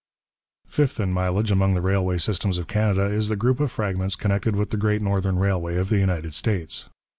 Fifth 0.65 0.99
in 0.99 1.13
mileage 1.13 1.51
among 1.51 1.75
the 1.75 1.79
railway 1.81 2.17
systems 2.17 2.57
of 2.57 2.65
Canada 2.65 3.05
is 3.05 3.29
the 3.29 3.35
group 3.35 3.59
of 3.59 3.71
fragments 3.71 4.15
connected 4.15 4.55
with 4.55 4.71
the 4.71 4.77
Great 4.77 4.99
Northern 5.03 5.37
Railway 5.37 5.75
of 5.75 5.89
the 5.89 5.99
United 5.99 6.33
States. 6.33 6.89